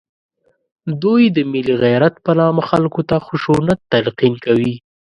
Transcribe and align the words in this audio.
دوی 1.01 1.23
د 1.35 1.37
ملي 1.51 1.75
غیرت 1.83 2.15
په 2.25 2.31
نامه 2.39 2.61
خلکو 2.69 3.01
ته 3.09 3.15
خشونت 3.25 3.79
تلقین 3.91 4.33
کوي 4.45 4.73